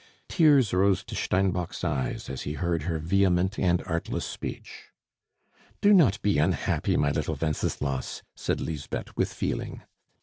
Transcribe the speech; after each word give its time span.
Tears 0.27 0.73
rose 0.73 1.03
to 1.03 1.13
Steinbock's 1.15 1.83
eyes 1.83 2.27
as 2.27 2.41
he 2.41 2.53
heard 2.53 2.81
her 2.89 2.97
vehement 2.97 3.59
and 3.59 3.83
artless 3.85 4.25
speech. 4.25 4.85
"Do 5.79 5.93
not 5.93 6.19
be 6.23 6.39
unhappy, 6.39 6.97
my 6.97 7.11
little 7.11 7.35
Wenceslas," 7.39 8.23
said 8.35 8.61
Lisbeth 8.61 9.15
with 9.15 9.31
feeling. 9.31 9.83